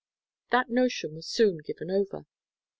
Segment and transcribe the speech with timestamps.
[0.49, 2.25] That notion was soon given over.